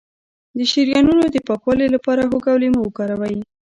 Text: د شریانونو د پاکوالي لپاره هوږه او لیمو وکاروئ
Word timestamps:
د 0.57 0.59
شریانونو 0.71 1.25
د 1.31 1.37
پاکوالي 1.47 1.87
لپاره 1.95 2.21
هوږه 2.29 2.49
او 2.53 2.59
لیمو 2.63 2.79
وکاروئ 2.83 3.37